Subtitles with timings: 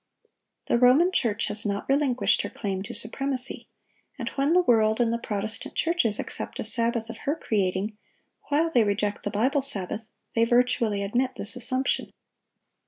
[0.65, 3.67] The Roman Church has not relinquished her claim to supremacy;
[4.17, 7.95] and when the world and the Protestant churches accept a sabbath of her creating,
[8.47, 12.11] while they reject the Bible Sabbath, they virtually admit this assumption.